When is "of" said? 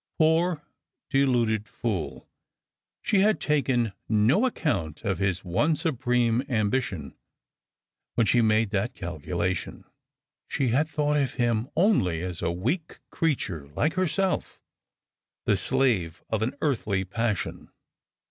5.05-5.19, 11.17-11.35, 16.31-16.41